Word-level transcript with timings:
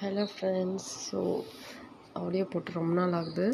Hello 0.00 0.24
friends 0.30 0.88
so 1.04 1.20
audio 2.22 2.44
போட்டு 2.44 2.70
ரொம்ப 2.72 2.92
நாள் 2.98 3.14
ஆகுது. 3.18 3.46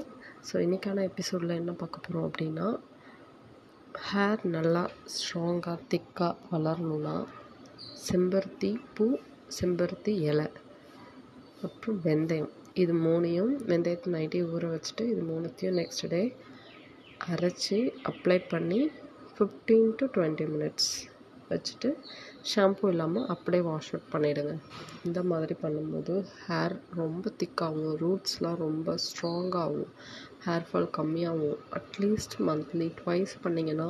ஸோ 0.48 0.54
இன்றைக்கான 0.64 1.02
எபிசோடில் 1.08 1.52
என்ன 1.58 1.72
பார்க்க 1.72 2.02
போகிறோம் 2.06 2.24
அப்படின்னா 2.28 2.64
ஹேர் 4.06 4.42
நல்லா 4.54 4.82
ஸ்ட்ராங்காக 5.16 5.76
திக்காக 5.92 6.30
வளரணும்னா 6.52 7.14
செம்பருத்தி 8.06 8.70
பூ 8.94 9.06
செம்பருத்தி 9.58 10.14
இலை 10.30 10.48
அப்புறம் 11.68 12.00
வெந்தயம். 12.08 12.52
இது 12.84 12.96
மூணையும் 13.06 13.54
வெந்தயத்தை 13.70 14.14
நைட்டே 14.16 14.42
ஊற 14.54 14.72
வச்சுட்டு 14.74 15.06
இது 15.12 15.22
மூணுத்தையும் 15.30 15.78
நெக்ஸ்ட் 15.80 16.06
டே 16.14 16.22
அரைச்சி 17.34 17.80
அப்ளை 18.12 18.40
பண்ணி 18.54 18.80
ஃபிஃப்டீன் 19.36 19.96
டு 20.00 20.08
டுவெண்ட்டி 20.16 20.48
மினிட்ஸ் 20.54 20.92
வச்சுட்டு 21.52 21.90
ஷாம்பு 22.50 22.88
இல்லாமல் 22.92 23.28
அப்படியே 23.34 23.62
வாஷ் 23.68 23.90
அவுட் 23.92 24.10
பண்ணிவிடுங்க 24.14 24.54
இந்த 25.06 25.20
மாதிரி 25.30 25.54
பண்ணும்போது 25.64 26.14
ஹேர் 26.46 26.74
ரொம்ப 27.00 27.32
திக்காகும் 27.42 27.94
ரூட்ஸ்லாம் 28.02 28.58
ரொம்ப 28.66 28.94
ஸ்ட்ராங்காகும் 29.06 29.92
ஹேர் 30.46 30.66
ஃபால் 30.68 30.90
கம்மியாகும். 30.98 31.58
அட்லீஸ்ட் 31.78 32.36
மந்த்லி 32.48 32.88
ட்வைஸ் 33.00 33.34
பண்ணிங்கன்னா 33.44 33.88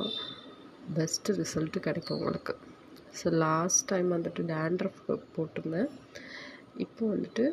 பெஸ்ட்டு 0.97 1.37
ரிசல்ட்டு 1.41 1.85
கிடைக்கும் 1.87 2.17
உங்களுக்கு. 2.19 2.55
ஸோ 3.19 3.27
லாஸ்ட் 3.45 3.83
டைம் 3.91 4.09
வந்துட்டு 4.15 4.43
டேண்ட்ரஃப் 4.53 5.01
போட்டிருந்தேன். 5.35 5.91
இப்போ 6.85 7.03
வந்துட்டு 7.13 7.45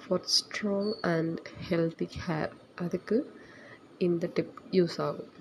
for 0.00 0.26
strong 0.36 0.92
and 1.14 1.38
healthy 1.68 2.08
hair 2.26 2.52
அதுக்கு 2.84 3.16
இந்த 4.06 4.24
டிப் 4.36 4.58
யூஸ் 4.78 4.98
ஆகும். 5.06 5.32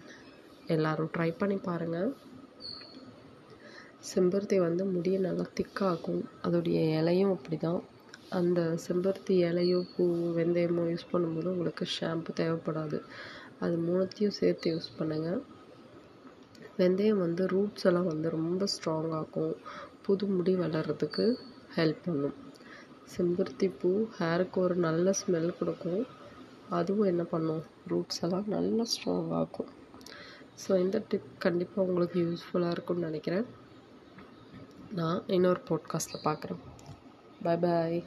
எல்லோரும் 0.75 1.11
ட்ரை 1.15 1.29
பண்ணி 1.41 1.57
பாருங்கள் 1.67 2.09
செம்பருத்தி 4.09 4.57
வந்து 4.65 4.83
முடியை 4.95 5.19
நல்லா 5.25 5.45
திக்காகும் 5.59 6.21
அதோடைய 6.45 6.79
இலையும் 6.99 7.33
அப்படி 7.35 7.57
தான் 7.65 7.79
அந்த 8.37 8.59
செம்பருத்தி 8.85 9.35
இலையோ 9.49 9.79
பூ 9.91 10.05
வெந்தயமோ 10.37 10.83
யூஸ் 10.91 11.11
பண்ணும்போது 11.11 11.47
உங்களுக்கு 11.53 11.85
ஷாம்பு 11.97 12.31
தேவைப்படாது. 12.39 12.97
அது 13.63 13.75
மூணுத்தையும் 13.85 14.37
சேர்த்து 14.39 14.71
யூஸ் 14.73 14.89
பண்ணுங்கள் 14.97 15.39
வெந்தயம் 16.79 17.23
வந்து 17.25 17.43
ரூட்ஸ் 17.53 17.87
எல்லாம் 17.89 18.09
வந்து 18.11 18.29
ரொம்ப 18.37 18.65
ஸ்ட்ராங்காகும் 18.73 19.53
புது 20.05 20.25
முடி 20.35 20.53
வளர்கிறதுக்கு 20.63 21.25
ஹெல்ப் 21.77 22.03
பண்ணும். 22.07 22.35
செம்பருத்தி 23.13 23.67
பூ 23.79 23.91
ஹேருக்கு 24.19 24.59
ஒரு 24.65 24.75
நல்ல 24.87 25.13
ஸ்மெல் 25.21 25.57
கொடுக்கும். 25.59 26.03
அதுவும் 26.77 27.09
என்ன 27.11 27.23
பண்ணும்? 27.33 27.63
ரூட்ஸ் 27.91 28.21
எல்லாம் 28.25 28.47
நல்லா 28.55 28.85
ஸ்ட்ராங்காகும் 28.93 29.71
ஸோ 30.63 30.71
இந்த 30.83 30.97
டிப் 31.09 31.31
கண்டிப்பாக 31.45 31.85
உங்களுக்கு 31.87 32.17
யூஸ்ஃபுல்லாக 32.25 32.75
இருக்கும்னு 32.75 33.09
நினைக்கிறேன். 33.09 33.47
நான் 34.97 35.23
இன்னொரு 35.27 35.59
பாட்காஸ்ட்டில் 35.69 36.23
பார்க்குறேன் 36.23 36.61
பாய் 37.43 37.57
பாய் 37.57 37.97